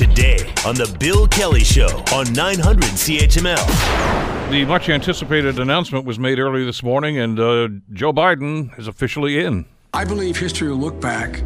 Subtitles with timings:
[0.00, 4.50] today on The Bill Kelly Show on 900 CHML.
[4.50, 9.44] The much anticipated announcement was made early this morning, and uh, Joe Biden is officially
[9.44, 9.66] in.
[9.92, 11.42] I believe history will look back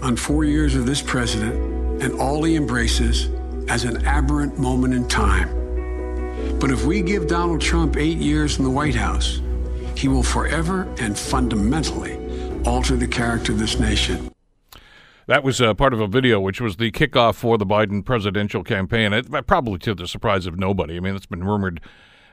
[0.00, 3.28] on four years of this president and all he embraces
[3.68, 5.50] as an aberrant moment in time.
[6.58, 9.42] But if we give Donald Trump eight years in the White House,
[9.94, 12.18] he will forever and fundamentally
[12.64, 14.33] alter the character of this nation.
[15.26, 18.62] That was uh, part of a video, which was the kickoff for the Biden presidential
[18.62, 19.12] campaign.
[19.12, 20.96] It, probably to the surprise of nobody.
[20.96, 21.80] I mean, it's been rumored,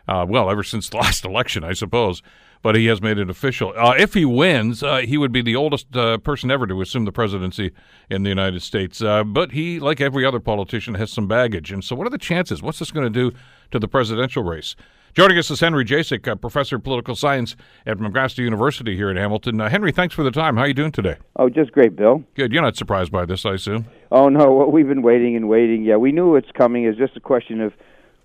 [0.08, 2.22] uh, well, ever since the last election, I suppose.
[2.64, 3.74] But he has made it official.
[3.76, 7.06] Uh, if he wins, uh, he would be the oldest uh, person ever to assume
[7.06, 7.72] the presidency
[8.08, 9.02] in the United States.
[9.02, 11.72] Uh, but he, like every other politician, has some baggage.
[11.72, 12.62] And so, what are the chances?
[12.62, 13.36] What's this going to do
[13.72, 14.76] to the presidential race?
[15.14, 19.18] Joining us is Henry Jacek, uh, professor of political science at McMaster University here in
[19.18, 19.60] Hamilton.
[19.60, 20.56] Uh, Henry, thanks for the time.
[20.56, 21.18] How are you doing today?
[21.36, 22.24] Oh, just great, Bill.
[22.36, 22.54] Good.
[22.54, 23.88] You're not surprised by this, I assume.
[24.10, 25.84] Oh no, well, we've been waiting and waiting.
[25.84, 26.86] Yeah, we knew it's coming.
[26.86, 27.74] It's just a question of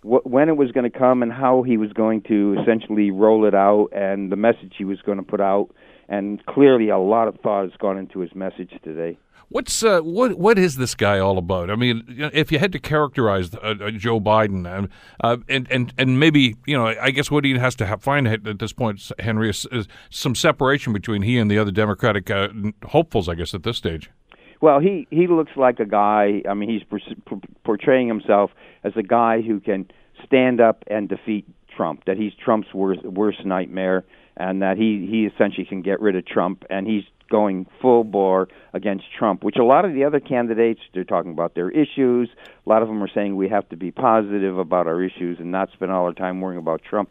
[0.02, 3.46] wh- when it was going to come and how he was going to essentially roll
[3.46, 5.70] it out and the message he was going to put out.
[6.08, 9.18] And clearly, a lot of thought has gone into his message today.
[9.48, 11.70] What's uh, what what is this guy all about?
[11.70, 14.88] I mean, if you had to characterize uh, uh, Joe Biden, uh,
[15.20, 18.26] uh, and and and maybe you know, I guess what he has to have, find
[18.26, 22.48] at this point, Henry, is, is, some separation between he and the other Democratic uh,
[22.86, 23.28] hopefuls.
[23.28, 24.10] I guess at this stage.
[24.60, 26.42] Well, he he looks like a guy.
[26.48, 28.50] I mean, he's per- portraying himself
[28.82, 29.88] as a guy who can
[30.24, 31.46] stand up and defeat
[31.76, 32.04] Trump.
[32.06, 34.04] That he's Trump's worst worst nightmare,
[34.36, 38.48] and that he he essentially can get rid of Trump, and he's going full bore
[38.72, 42.28] against Trump, which a lot of the other candidates they're talking about their issues.
[42.64, 45.50] A lot of them are saying we have to be positive about our issues and
[45.50, 47.10] not spend all our time worrying about Trump.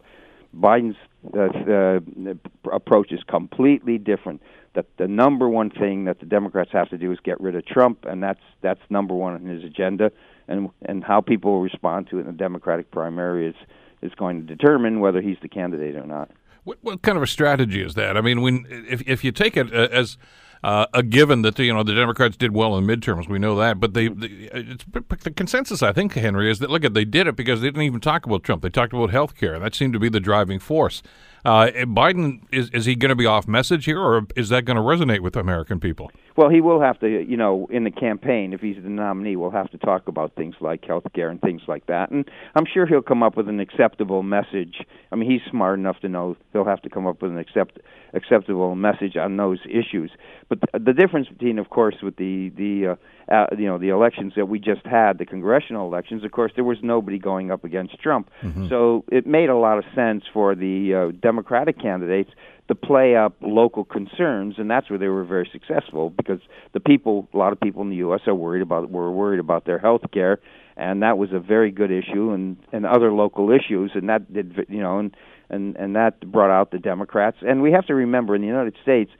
[0.58, 0.96] Biden's
[1.36, 4.42] uh, uh, approach is completely different.
[4.74, 7.66] That the number one thing that the Democrats have to do is get rid of
[7.66, 10.12] Trump, and that's that's number one on his agenda.
[10.48, 13.56] And and how people respond to it in the Democratic primary is
[14.02, 16.30] is going to determine whether he's the candidate or not.
[16.66, 18.18] What, what kind of a strategy is that?
[18.18, 20.18] I mean, when if if you take it uh, as
[20.64, 23.38] uh, a given that the, you know the Democrats did well in the midterms, we
[23.38, 23.80] know that.
[23.80, 24.84] But they, the, it's,
[25.24, 27.84] the consensus, I think, Henry, is that look at they did it because they didn't
[27.84, 28.64] even talk about Trump.
[28.64, 31.04] They talked about health care, that seemed to be the driving force.
[31.46, 34.78] Uh, Biden is is he going to be off message here, or is that going
[34.78, 36.12] to resonate with American people?
[36.36, 39.52] Well, he will have to, you know, in the campaign, if he's the nominee, we'll
[39.52, 42.12] have to talk about things like health care and things like that.
[42.12, 44.82] And I'm sure he'll come up with an acceptable message.
[45.14, 47.80] I mean, he's smart enough to know he'll have to come up with an accept
[48.14, 50.12] acceptable message on those issues.
[50.50, 52.98] But the, difference between, of course, with the the
[53.32, 56.52] uh, uh, you know the elections that we just had, the congressional elections, of course,
[56.56, 58.30] there was nobody going up against Trump.
[58.44, 58.68] Mm-hmm.
[58.70, 62.30] So it made a lot of sense for the uh, Democratic candidates
[62.70, 66.40] to play up local concerns, and that's where they were very successful because
[66.74, 68.22] the people, a lot of people in the U.S.
[68.26, 70.40] are worried about were worried about their health care,
[70.78, 74.66] and that was a very good issue, and and other local issues, and that did
[74.70, 75.16] you know, and
[75.50, 77.38] and and that brought out the Democrats.
[77.42, 79.12] And we have to remember in the United States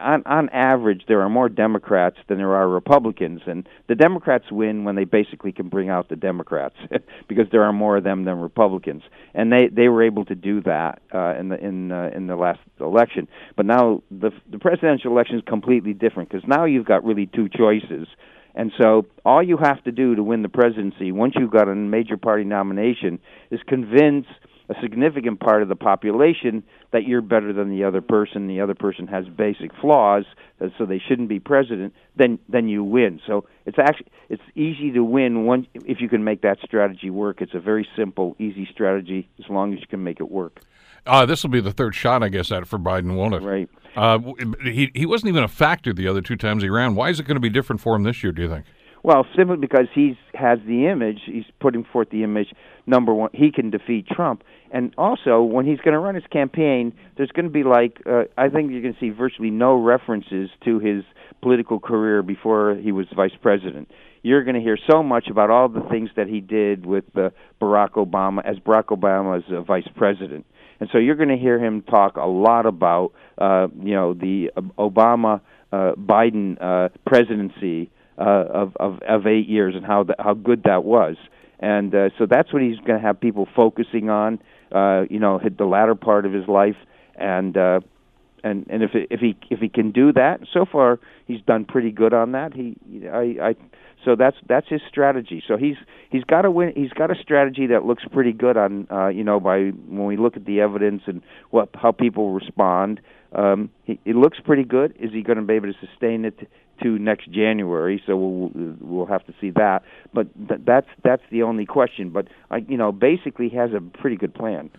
[0.00, 4.84] on on average there are more Democrats than there are Republicans, and the Democrats win
[4.84, 6.76] when they basically can bring out the Democrats
[7.28, 9.02] because there are more of them than Republicans,
[9.34, 12.36] and they they were able to do that uh, in the in uh, in the
[12.36, 13.28] last election.
[13.56, 17.48] But now the the presidential election is completely different because now you've got really two
[17.48, 18.08] choices.
[18.54, 21.74] And so all you have to do to win the presidency, once you've got a
[21.74, 24.26] major party nomination, is convince
[24.70, 28.74] a significant part of the population that you're better than the other person, the other
[28.74, 30.24] person has basic flaws,
[30.60, 33.20] uh, so they shouldn't be president, then then you win.
[33.26, 37.42] So it's actually it's easy to win one if you can make that strategy work.
[37.42, 40.60] It's a very simple, easy strategy as long as you can make it work.
[41.04, 43.42] Uh, this will be the third shot, I guess, at it for Biden, won't it?
[43.42, 43.68] Right.
[43.96, 44.20] Uh,
[44.62, 46.94] he he wasn't even a factor the other two times he ran.
[46.94, 48.32] Why is it going to be different for him this year?
[48.32, 48.66] Do you think?
[49.02, 52.48] Well, simply because he has the image, he's putting forth the image.
[52.86, 56.92] Number one, he can defeat Trump, and also when he's going to run his campaign,
[57.16, 60.50] there's going to be like uh, I think you're going to see virtually no references
[60.64, 61.04] to his
[61.40, 63.90] political career before he was vice president.
[64.22, 67.30] You're going to hear so much about all the things that he did with uh,
[67.60, 70.44] Barack Obama as Barack Obama as a vice president,
[70.78, 74.50] and so you're going to hear him talk a lot about uh, you know the
[74.78, 75.40] Obama
[75.72, 80.84] uh, Biden uh, presidency uh, of, of of eight years and how how good that
[80.84, 81.16] was.
[81.58, 84.40] And uh, so that's what he's going to have people focusing on.
[84.72, 86.76] Uh, you know, hit the latter part of his life,
[87.16, 87.80] and uh,
[88.44, 91.90] and and if if he if he can do that, so far he's done pretty
[91.90, 92.54] good on that.
[92.54, 92.76] He
[93.08, 93.56] I I
[94.04, 95.42] so that's that's his strategy.
[95.46, 95.76] So he's
[96.10, 96.72] he's got a win.
[96.74, 100.16] He's got a strategy that looks pretty good on uh, you know by when we
[100.16, 103.00] look at the evidence and what how people respond.
[103.32, 104.94] Um, he, it looks pretty good.
[104.98, 106.48] Is he going to be able to sustain it
[106.82, 108.02] to next January?
[108.06, 109.82] So we'll we'll have to see that.
[110.12, 112.10] But th- that's that's the only question.
[112.10, 114.70] But I, you know, basically has a pretty good plan.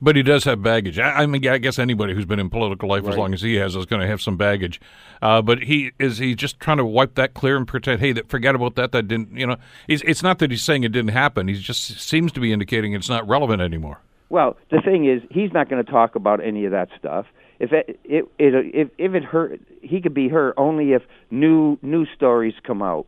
[0.00, 0.98] But he does have baggage.
[0.98, 3.12] I, I mean, I guess anybody who's been in political life Right.
[3.12, 4.78] as long as he has is going to have some baggage.
[5.22, 8.28] Uh, but he is he just trying to wipe that clear and pretend, hey, that
[8.28, 8.92] forget about that.
[8.92, 9.56] That didn't, you know.
[9.88, 11.48] It's, it's not that he's saying it didn't happen.
[11.48, 14.00] He just seems to be indicating it's not relevant anymore.
[14.28, 17.26] Well, the thing is, he's not going to talk about any of that stuff.
[17.58, 21.78] If it, it, it if if it hurt, he could be hurt only if new
[21.80, 23.06] new stories come out.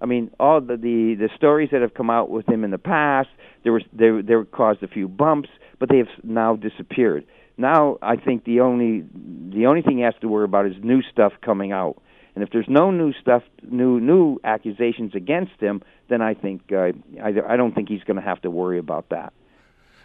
[0.00, 2.78] I mean, all the the, the stories that have come out with him in the
[2.78, 3.28] past,
[3.62, 5.48] there was they they caused a few bumps,
[5.78, 7.24] but they have now disappeared.
[7.56, 9.04] Now, I think the only
[9.50, 11.96] the only thing he has to worry about is new stuff coming out.
[12.34, 16.92] And if there's no new stuff, new new accusations against him, then I think uh,
[17.22, 19.32] I, I don't think he's going to have to worry about that.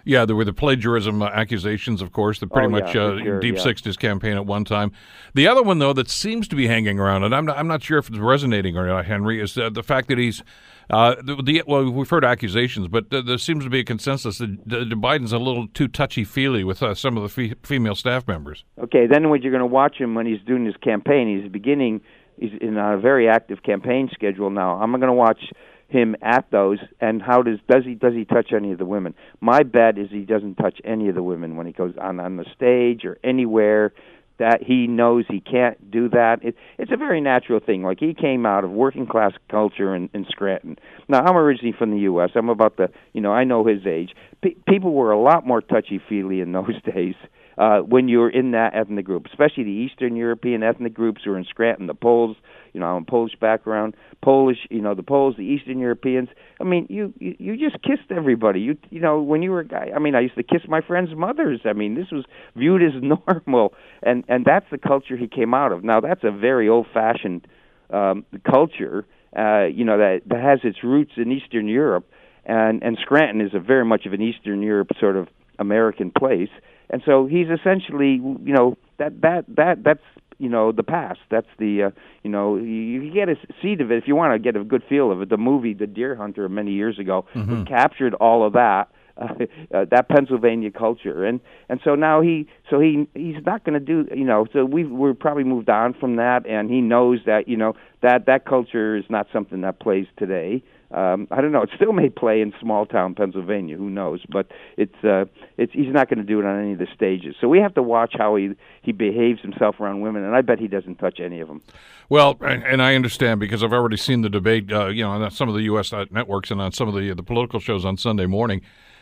[0.05, 3.23] Yeah, there were the plagiarism uh, accusations, of course, that pretty Oh, much for uh,
[3.23, 3.61] sure, deep yeah.
[3.61, 4.91] sixed his campaign at one time.
[5.33, 7.83] The other one, though, that seems to be hanging around, and I'm not, I'm not
[7.83, 10.43] sure if it's resonating or not, Henry, is uh, the fact that he's
[10.89, 14.39] uh, the, the well, we've heard accusations, but th- there seems to be a consensus
[14.39, 18.27] that Biden's a little too touchy feely with uh, some of the fe- female staff
[18.27, 18.65] members.
[18.77, 22.01] Okay, then when you're going to watch him when he's doing his campaign, he's beginning.
[22.37, 24.81] He's in a very active campaign schedule now.
[24.81, 25.53] I'm going to watch
[25.91, 29.13] him at those, and how does does he does he touch any of the women?
[29.39, 32.37] My bet is he doesn't touch any of the women when he goes on on
[32.37, 33.93] the stage or anywhere.
[34.39, 36.39] That he knows he can't do that.
[36.41, 37.83] It, it's a very natural thing.
[37.83, 40.79] Like he came out of working class culture in, in Scranton.
[41.07, 42.31] Now I'm originally from the U.S.
[42.33, 44.15] I'm about the you know I know his age.
[44.41, 47.15] P- people were a lot more touchy feely in those days
[47.57, 51.31] uh, when you were in that ethnic group, especially the Eastern European ethnic groups who
[51.31, 52.37] are in Scranton, the Poles.
[52.73, 54.59] You know, I'm Polish background, Polish.
[54.69, 56.29] You know, the Poles, the Eastern Europeans.
[56.59, 58.61] I mean, you you, you just kissed everybody.
[58.61, 59.89] You you know, when you were a guy.
[59.95, 61.61] I mean, I used to kiss my friends' mothers.
[61.65, 62.25] I mean, this was
[62.55, 65.83] viewed as normal, and and that's the culture he came out of.
[65.83, 67.47] Now, that's a very old-fashioned
[67.89, 69.05] um, culture.
[69.37, 72.09] Uh, you know that that has its roots in Eastern Europe,
[72.45, 75.27] and and Scranton is a very much of an Eastern Europe sort of
[75.59, 76.49] American place,
[76.89, 80.03] and so he's essentially you know that that that that's
[80.41, 81.19] you know the past.
[81.29, 81.89] That's the uh,
[82.23, 84.63] you know you, you get a seed of it if you want to get a
[84.63, 85.29] good feel of it.
[85.29, 87.25] The movie The Deer Hunter many years ago
[87.65, 88.89] captured all of that.
[89.17, 89.27] Uh,
[89.73, 93.79] uh, that Pennsylvania culture, and and so now he so he he's not going to
[93.79, 97.47] do you know so we we're probably moved on from that, and he knows that
[97.47, 100.63] you know that that culture is not something that plays today.
[100.93, 101.61] Um, I don't know.
[101.61, 103.77] It still may play in small town Pennsylvania.
[103.77, 104.21] Who knows?
[104.29, 104.47] But
[104.77, 105.25] it's uh,
[105.57, 107.35] it's he's not going to do it on any of the stages.
[107.39, 108.51] So we have to watch how he
[108.81, 111.61] he behaves himself around women, and I bet he doesn't touch any of them.
[112.09, 115.31] Well, and, and I understand because I've already seen the debate, uh, you know, on
[115.31, 115.93] some of the U.S.
[116.11, 118.61] networks and on some of the the political shows on Sunday morning.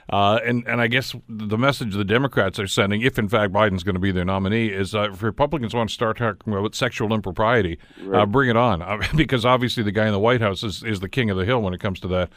[0.09, 3.83] Uh, and and I guess the message the Democrats are sending, if in fact Biden's
[3.83, 7.13] going to be their nominee, is uh, if Republicans want to start talking about sexual
[7.13, 7.77] impropriety,
[8.11, 10.99] uh, bring it on, uh, because obviously the guy in the White House is, is
[10.99, 12.29] the king of the hill when it comes to that.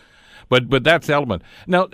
[0.51, 1.43] But but that's the element.
[1.67, 1.89] Now,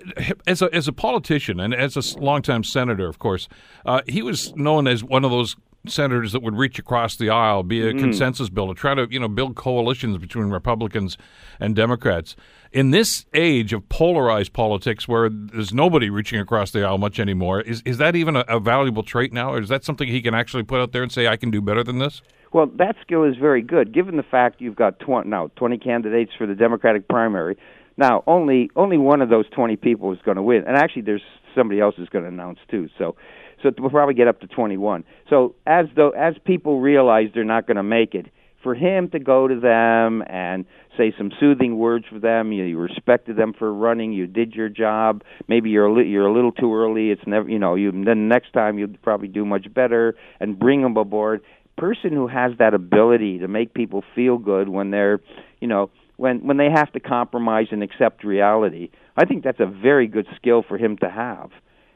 [0.48, 3.48] as a as a politician and as a longtime senator, of course,
[3.86, 5.54] uh, he was known as one of those
[5.86, 7.98] senators that would reach across the aisle, be a mm.
[7.98, 11.16] consensus builder, try to you know build coalitions between Republicans
[11.60, 12.36] and Democrats.
[12.70, 17.60] In this age of polarized politics, where there's nobody reaching across the aisle much anymore,
[17.60, 20.34] is is that even a, a valuable trait now, or is that something he can
[20.34, 22.22] actually put out there and say, "I can do better than this"?
[22.52, 26.32] Well, that skill is very good, given the fact you've got 20, now 20 candidates
[26.36, 27.56] for the Democratic primary.
[27.98, 31.22] Now, only only one of those 20 people is going to win, and actually, there's
[31.54, 32.88] somebody else who's going to announce too.
[32.96, 33.16] So,
[33.62, 35.04] so we'll probably get up to 21.
[35.28, 38.26] So, as though as people realize they're not going to make it,
[38.62, 40.64] for him to go to them and
[40.96, 44.68] say some soothing words for them, you, you respected them for running, you did your
[44.68, 45.22] job.
[45.46, 47.10] Maybe you're a li- you're a little too early.
[47.10, 50.82] It's never you know you then next time you'll probably do much better and bring
[50.82, 51.42] them aboard
[51.78, 55.20] person who has that ability to make people feel good when they're,
[55.60, 58.90] you know, when when they have to compromise and accept reality.
[59.16, 61.50] I think that's a very good skill for him to have,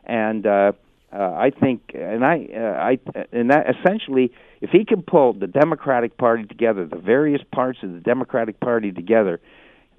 [0.04, 0.72] and uh,
[1.12, 2.98] uh, I think, and I, uh, I,
[3.32, 7.92] and that essentially, if he can pull the Democratic Party together, the various parts of
[7.92, 9.40] the Democratic Party together,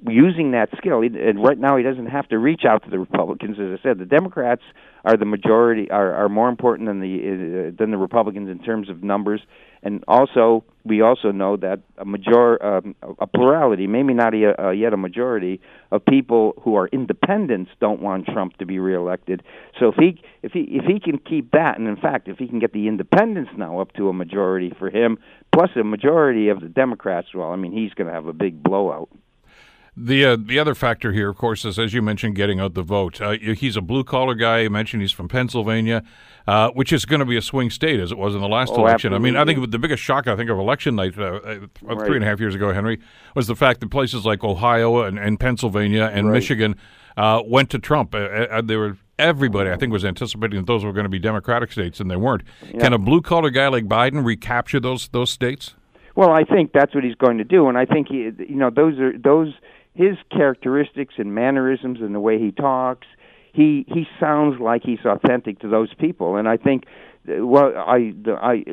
[0.08, 1.02] using that skill.
[1.02, 3.58] And right now, he doesn't have to reach out to the Republicans.
[3.60, 4.62] As I said, the Democrats
[5.06, 8.90] are the majority, are, are more important than the uh, than the Republicans in terms
[8.90, 9.42] of numbers.
[9.86, 14.94] And also, we also know that a major, um, a plurality, maybe not a, yet
[14.94, 15.60] a majority,
[15.92, 19.44] of people who are independents don't want Trump to be reelected.
[19.80, 22.48] So if he if he if he can keep that, and in fact, if he
[22.48, 25.18] can get the independents now up to a majority for him,
[25.54, 28.64] plus a majority of the Democrats, well, I mean, he's going to have a big
[28.64, 29.10] blowout.
[29.96, 32.82] The uh, the other factor here, of course, is as you mentioned, getting out the
[32.82, 33.22] vote.
[33.22, 34.62] Uh, he's a blue collar guy.
[34.62, 36.02] You mentioned he's from Pennsylvania,
[36.48, 38.74] uh, which is going to be a swing state as it was in the last
[38.74, 39.14] Oh, election.
[39.14, 42.08] I mean, I think the biggest shock I think of election night uh, uh, Right.
[42.08, 43.00] three and a half years ago, Henry,
[43.36, 46.34] was the fact that places like Ohio and, and Pennsylvania and Right.
[46.34, 46.76] Michigan
[47.16, 48.16] uh, went to Trump.
[48.16, 51.20] Uh, uh, they were everybody, I think, was anticipating that those were going to be
[51.20, 52.42] Democratic states, and they weren't.
[52.80, 55.76] Can a blue collar guy like Biden recapture those those states?
[56.16, 58.70] Well, I think that's what he's going to do, and I think he, you know,
[58.72, 59.54] those are those
[59.94, 63.08] his characteristics and mannerisms and the way he talks.
[63.54, 66.86] He he sounds like he's authentic to those people, and I think,
[67.28, 68.64] well, I the, I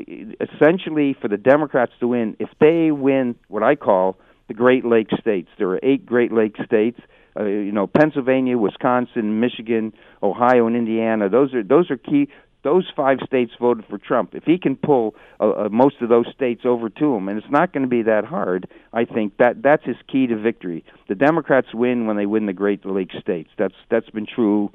[0.40, 4.16] essentially for the Democrats to win, if they win what I call
[4.48, 6.98] the Great Lakes states, there are eight Great Lakes states.
[7.38, 11.28] Uh, you know, Pennsylvania, Wisconsin, Michigan, Ohio, and Indiana.
[11.28, 12.28] Those are those are key
[12.62, 14.34] those five states voted for Trump.
[14.34, 17.50] If he can pull uh, uh, most of those states over to him, and it's
[17.50, 20.84] not going to be that hard, I think that that's his key to victory.
[21.08, 23.50] The Democrats win when they win the Great Lakes states.
[23.58, 24.70] That's that's been true,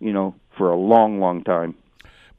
[0.00, 1.74] you know, for a long, long time.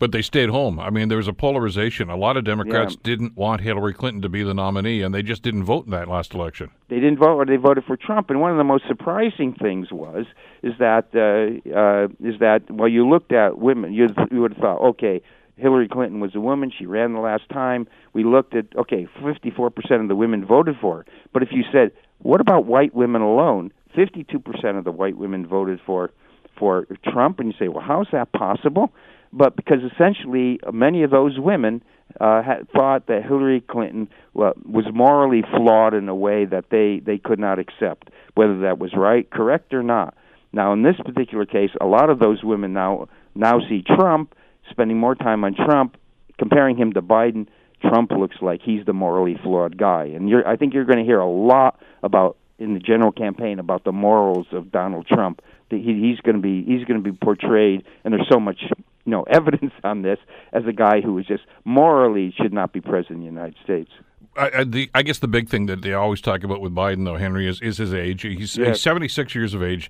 [0.03, 0.81] But they stayed home.
[0.81, 2.09] I mean, there was a polarization.
[2.09, 2.99] A lot of Democrats Yeah.
[3.03, 6.09] didn't want Hillary Clinton to be the nominee, and they just didn't vote in that
[6.09, 6.71] last election.
[6.89, 8.29] They didn't vote, or they voted for Trump.
[8.29, 10.25] And one of the most surprising things was
[10.61, 13.93] is that uh, uh, is that well, you looked at women.
[13.93, 15.21] You you would have thought, okay,
[15.55, 16.69] Hillary Clinton was a woman.
[16.77, 17.87] She ran the last time.
[18.11, 21.05] We looked at okay, 54% of the women voted for her.
[21.31, 23.71] But if you said, what about white women alone?
[23.95, 26.11] 52% of the white women voted for
[26.59, 28.91] for Trump, and you say, well, how's that possible?
[29.33, 31.83] But because essentially many of those women
[32.21, 37.01] uh, had thought that Hillary Clinton well, was morally flawed in a way that they
[37.03, 40.15] they could not accept, whether that was right, correct, or not.
[40.51, 44.35] Now, in this particular case, a lot of those women now now see Trump
[44.69, 45.97] spending more time on Trump,
[46.37, 47.47] comparing him to Biden.
[47.81, 51.03] Trump looks like he's the morally flawed guy, and you're, I think you're going to
[51.03, 55.41] hear a lot about in the general campaign about the morals of Donald Trump.
[55.69, 58.61] That he, he's going to be he's going to be portrayed, and there's so much
[59.05, 60.19] know evidence on this
[60.53, 63.91] as a guy who is just morally should not be president of the United States.
[64.35, 67.05] I, I, the, I guess the big thing that they always talk about with Biden,
[67.05, 68.23] though, Henry, is, is his age.
[68.23, 68.67] He's, Yes.
[68.77, 69.89] he's 76 years of age.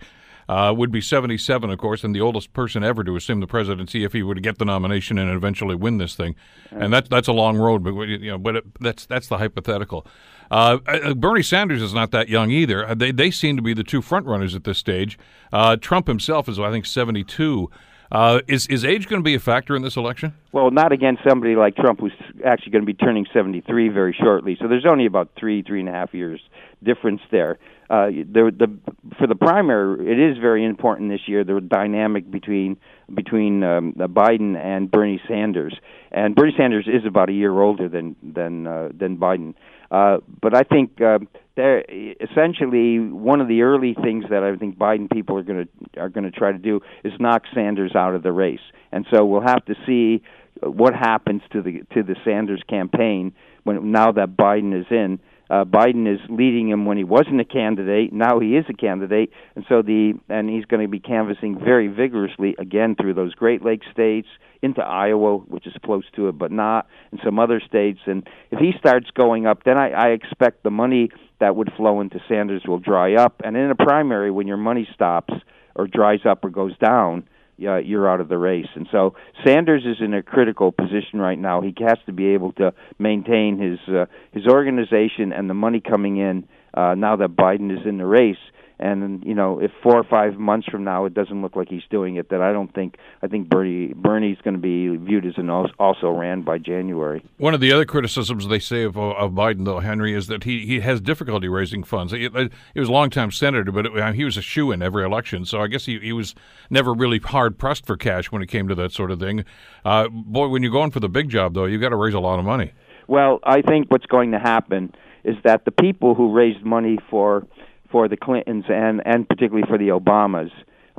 [0.50, 4.04] Uh, would be 77, of course, and the oldest person ever to assume the presidency
[4.04, 6.36] if he were to get the nomination and eventually win this thing.
[6.70, 10.06] And that, that's a long road, but you know, but it, that's that's the hypothetical.
[10.52, 12.86] Uh, uh, Bernie Sanders is not that young either.
[12.86, 15.18] Uh, They they seem to be the two front runners at this stage.
[15.54, 17.70] Uh, Trump himself is, I think, 72.
[18.14, 20.36] Uh, is is age going to be a factor in this election?
[20.52, 22.14] Well, not against somebody like Trump, who's
[22.46, 24.56] actually going to be turning 73 very shortly.
[24.62, 26.40] So there's only about three, three and a half years
[26.84, 27.58] difference there.
[27.90, 28.78] Uh, the, the
[29.18, 31.44] for the primary, it is very important this year.
[31.44, 32.78] The dynamic between
[33.14, 35.76] between um, Biden and Bernie Sanders,
[36.12, 39.56] and Bernie Sanders is about a year older than than uh, than Biden.
[39.94, 41.20] Uh, but I think uh,
[41.56, 41.86] there
[42.20, 46.10] essentially one of the early things that I think Biden people are going to are
[46.10, 48.60] going to try to do is knock Sanders out of the race,
[48.92, 50.24] and so we'll have to see
[50.62, 53.34] what happens to the to the Sanders campaign
[53.66, 55.20] when now that Biden is in.
[55.50, 58.14] Uh, Biden is leading him when he wasn't a candidate.
[58.14, 61.88] Now he is a candidate, and so the and he's going to be canvassing very
[61.88, 64.28] vigorously again through those Great Lakes states
[64.62, 68.00] into Iowa, which is close to it, but not, and some other states.
[68.06, 71.10] And if he starts going up, then I, I expect the money
[71.40, 73.42] that would flow into Sanders will dry up.
[73.44, 75.34] And in a primary, when your money stops
[75.76, 77.28] or dries up or goes down,
[77.68, 78.68] uh, you're out of the race.
[78.76, 79.16] And so
[79.46, 81.62] Sanders is in a critical position right now.
[81.62, 86.18] He has to be able to maintain his uh, his organization and the money coming
[86.18, 88.38] in uh, now that Biden is in the race.
[88.80, 91.84] And you know, if four or five months from now it doesn't look like he's
[91.90, 95.34] doing it, then I don't think I think Bernie Bernie's going to be viewed as
[95.38, 97.24] an also ran by January.
[97.38, 100.66] One of the other criticisms they say of, of Biden, though, Henry, is that he,
[100.66, 102.12] he has difficulty raising funds.
[102.12, 102.30] He,
[102.74, 105.62] he was a longtime senator, but it, he was a shoe in every election, so
[105.62, 106.36] I guess he, he was
[106.70, 109.46] never really hard pressed for cash when it came to that sort of thing.
[109.86, 112.20] Uh, boy, when you're going for the big job, though, you got to raise a
[112.20, 112.72] lot of money.
[113.08, 117.46] Well, I think what's going to happen is that the people who raised money for
[117.94, 120.52] for the Clintons and and particularly for the Obamas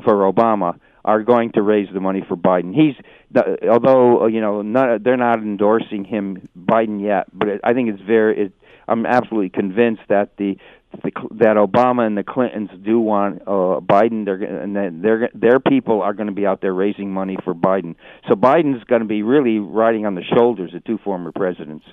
[0.03, 2.73] for Obama are going to raise the money for Biden.
[2.75, 2.95] He's
[3.69, 7.91] although uh, you know not, they're not endorsing him Biden yet, but it, I think
[7.91, 8.47] it's very.
[8.47, 8.53] It,
[8.87, 10.57] I'm absolutely convinced that the,
[11.03, 14.25] the that Obama and the Clintons do want uh, Biden.
[14.25, 17.55] They're and that their their people are going to be out there raising money for
[17.55, 17.97] Biden.
[18.29, 21.85] So Biden's going to be really riding on the shoulders of two former presidents.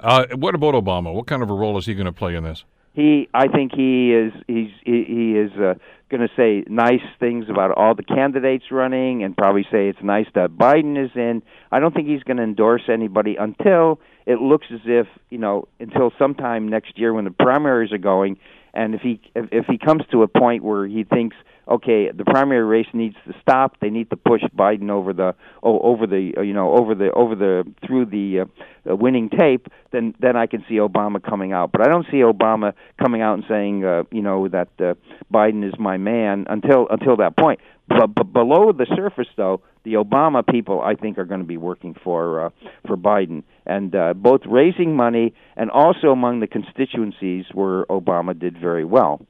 [0.00, 1.12] Uh, what about Obama?
[1.12, 2.64] What kind of a role is he going to play in this?
[2.92, 5.74] He I think he is he's he, he is uh,
[6.10, 10.26] going to say nice things about all the candidates running and probably say it's nice
[10.34, 11.42] that Biden is in.
[11.70, 15.68] I don't think he's going to endorse anybody until it looks as if, you know,
[15.80, 18.38] until sometime next year when the primaries are going
[18.74, 21.36] and if he if, if he comes to a point where he thinks
[21.68, 23.78] okay, the primary race needs to stop.
[23.80, 27.10] They need to push Biden over the oh, over the uh, you know over the
[27.12, 29.68] over the through the uh, uh, winning tape.
[29.92, 31.72] Then then I can see Obama coming out.
[31.72, 34.94] But I don't see Obama coming out and saying uh, you know that uh,
[35.32, 37.60] Biden is my man until until that point.
[37.88, 41.56] But, but below the surface, though, the Obama people I think are going to be
[41.56, 42.50] working for uh,
[42.86, 48.58] for Biden and uh, both raising money and also among the constituencies where Obama did
[48.58, 49.22] very well.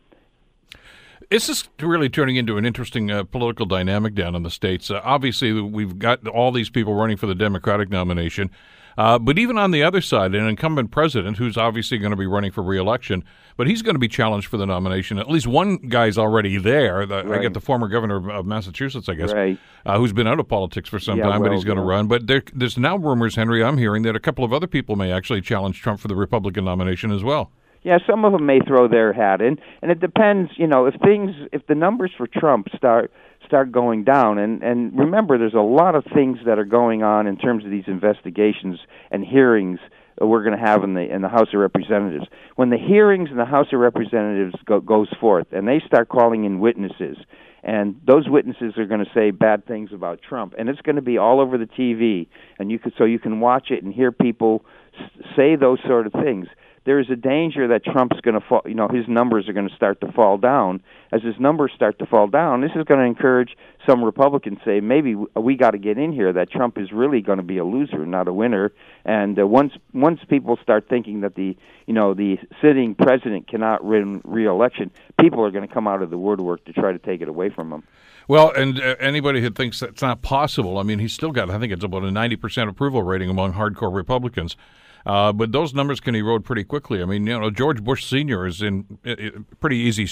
[1.31, 4.91] This is really turning into an interesting uh, political dynamic down in the states.
[4.91, 8.51] Uh, obviously, we've got all these people running for the Democratic nomination.
[8.99, 12.27] Uh, but even on the other side, an incumbent president who's obviously going to be
[12.27, 13.23] running for reelection,
[13.57, 15.21] but he's going to be challenged for the nomination.
[15.21, 17.07] At least one guy's already there.
[17.07, 17.39] The, right.
[17.39, 19.57] I get the former governor of Massachusetts, I guess, right.
[19.87, 21.85] uh, who's been out of politics for some yeah, time, well, but he's going to
[21.85, 21.91] yeah.
[21.91, 22.09] run.
[22.09, 25.13] But there, there's now rumors, Henry, I'm hearing that a couple of other people may
[25.13, 27.53] actually challenge Trump for the Republican nomination as well.
[27.83, 30.51] Yeah, some of them may throw their hat in, and it depends.
[30.57, 33.13] You know, if things, if the numbers for Trump start
[33.47, 37.27] start going down, and and remember, there's a lot of things that are going on
[37.27, 38.79] in terms of these investigations
[39.11, 39.79] and hearings
[40.21, 42.27] we're going to have in the in the House of Representatives.
[42.57, 46.45] When the hearings in the House of Representatives go, goes forth, and they start calling
[46.45, 47.17] in witnesses,
[47.63, 51.03] and those witnesses are going to say bad things about Trump, and it's going to
[51.03, 52.27] be all over the TV,
[52.59, 54.65] and you could so you can watch it and hear people
[55.37, 56.49] say those sort of things
[56.89, 58.63] there is a danger that Trump's going to fall.
[58.65, 60.83] You know, his numbers are going to start to fall down.
[61.13, 64.81] As his numbers start to fall down, this is going to encourage some Republicans say
[64.81, 67.65] maybe we got to get in here that Trump is really going to be a
[67.65, 68.73] loser, not a winner.
[69.05, 73.85] And uh, once once people start thinking that the you know the sitting president cannot
[73.85, 74.91] win re-election,
[75.21, 77.51] people are going to come out of the woodwork to try to take it away
[77.51, 77.83] from him.
[78.29, 81.59] Well, and uh, anybody who thinks that's not possible, I mean, he's still got, I
[81.59, 84.57] think it's about a 90% approval rating among hardcore Republicans.
[85.07, 87.01] Uh, but those numbers can erode pretty quickly.
[87.03, 88.47] I mean, you know, George Bush Sr.
[88.47, 88.99] is in
[89.61, 90.07] pretty easy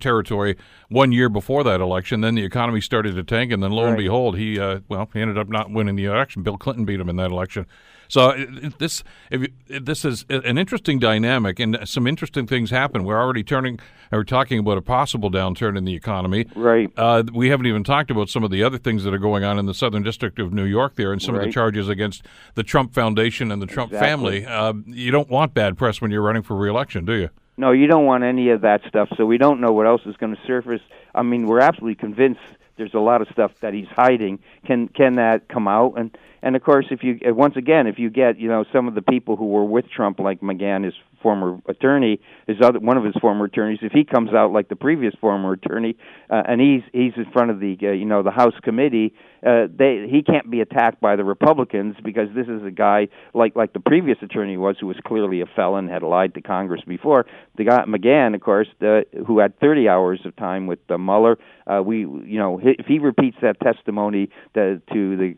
[0.00, 0.56] territory
[0.88, 2.20] one year before that election.
[2.20, 3.88] Then the economy started to tank, and then lo right.
[3.90, 6.42] and behold, he uh, well, he ended up not winning the election.
[6.42, 7.66] Bill Clinton beat him in that election.
[8.12, 8.34] So
[8.78, 13.04] this if, this is an interesting dynamic, and some interesting things happen.
[13.04, 16.44] We're already turning, we're talking about a possible downturn in the economy.
[16.54, 16.92] Right.
[16.94, 19.58] Uh, we haven't even talked about some of the other things that are going on
[19.58, 21.44] in the Southern District of New York there, and some right.
[21.44, 24.42] of the charges against the Trump Foundation and the Trump exactly.
[24.42, 24.46] family.
[24.46, 27.30] Uh, you don't want bad press when you're running for reelection, do you?
[27.56, 29.08] No, you don't want any of that stuff.
[29.16, 30.82] So we don't know what else is going to surface.
[31.14, 32.40] I mean, we're absolutely convinced
[32.76, 34.40] there's a lot of stuff that he's hiding.
[34.66, 35.94] Can can that come out?
[35.96, 38.94] And and of course, if you once again, if you get you know some of
[38.94, 43.04] the people who were with Trump, like McGahn, his former attorney, his other one of
[43.04, 45.96] his former attorneys, if he comes out like the previous former attorney,
[46.30, 49.14] uh, and he's he's in front of the uh, you know the House committee,
[49.46, 53.54] uh, they he can't be attacked by the Republicans because this is a guy like
[53.54, 57.24] like the previous attorney was, who was clearly a felon, had lied to Congress before.
[57.56, 61.38] The guy McGahn, of course, the, who had 30 hours of time with uh, Mueller,
[61.68, 65.34] uh, we you know if he repeats that testimony to, to the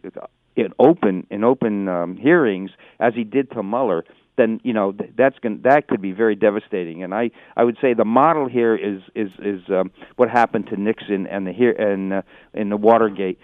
[0.56, 4.04] in open in open um, hearings as he did to Mueller,
[4.36, 7.02] then you know th- that's going that could be very devastating.
[7.02, 10.76] And I I would say the model here is is is um, what happened to
[10.76, 13.38] Nixon and the here and uh, in the Watergate.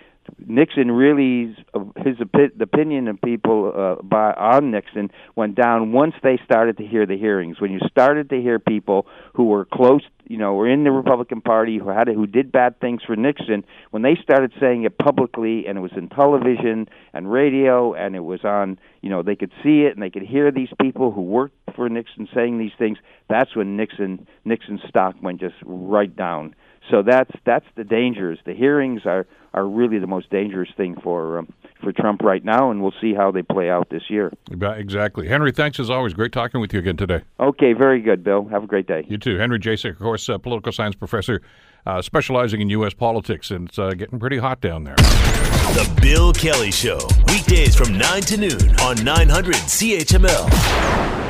[0.47, 1.57] Nixon really
[1.97, 6.77] his opi- the opinion of people uh, by on Nixon went down once they started
[6.79, 7.61] to hear the hearings.
[7.61, 11.41] When you started to hear people who were close, you know, were in the Republican
[11.41, 15.67] Party who had who did bad things for Nixon, when they started saying it publicly
[15.67, 19.53] and it was in television and radio and it was on, you know, they could
[19.63, 22.99] see it and they could hear these people who worked for Nixon saying these things.
[23.29, 26.55] That's when Nixon Nixon's stock went just right down.
[26.91, 28.39] So that's that's the dangers.
[28.45, 32.71] The hearings are are really the most dangerous thing for um, for Trump right now,
[32.71, 34.33] and we'll see how they play out this year.
[34.51, 35.53] Exactly, Henry.
[35.53, 36.15] Thanks as always.
[36.15, 37.23] Great talking with you again today.
[37.39, 38.47] Okay, very good, Bill.
[38.49, 39.05] Have a great day.
[39.09, 41.43] You too, Henry Jacek, of course, uh, political science professor,
[41.87, 42.95] uh, specializing in U.S.
[42.95, 44.97] politics, and it's uh, getting pretty hot down there.
[44.97, 51.30] The Bill Kelly Show, weekdays from nine to noon on 900 CHML.